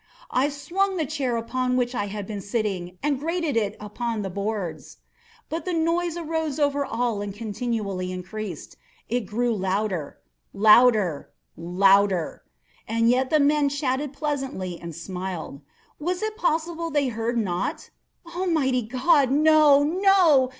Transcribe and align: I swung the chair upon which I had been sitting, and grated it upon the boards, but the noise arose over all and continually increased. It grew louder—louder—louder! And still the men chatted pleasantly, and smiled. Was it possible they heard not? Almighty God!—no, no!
I 0.31 0.49
swung 0.49 0.97
the 0.97 1.05
chair 1.05 1.37
upon 1.37 1.77
which 1.77 1.93
I 1.93 2.07
had 2.07 2.25
been 2.25 2.41
sitting, 2.41 2.97
and 3.03 3.19
grated 3.19 3.55
it 3.55 3.77
upon 3.79 4.23
the 4.23 4.31
boards, 4.31 4.97
but 5.47 5.63
the 5.63 5.73
noise 5.75 6.17
arose 6.17 6.57
over 6.59 6.83
all 6.83 7.21
and 7.21 7.31
continually 7.35 8.11
increased. 8.11 8.77
It 9.09 9.27
grew 9.27 9.55
louder—louder—louder! 9.55 12.41
And 12.87 13.09
still 13.09 13.25
the 13.25 13.39
men 13.39 13.69
chatted 13.69 14.11
pleasantly, 14.13 14.79
and 14.81 14.95
smiled. 14.95 15.61
Was 15.99 16.23
it 16.23 16.35
possible 16.35 16.89
they 16.89 17.09
heard 17.09 17.37
not? 17.37 17.91
Almighty 18.35 18.81
God!—no, 18.81 19.83
no! 19.83 20.49